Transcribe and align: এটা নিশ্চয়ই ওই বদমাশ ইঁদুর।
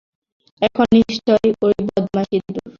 এটা 0.61 0.83
নিশ্চয়ই 0.95 1.51
ওই 1.65 1.75
বদমাশ 1.87 2.27
ইঁদুর। 2.37 2.67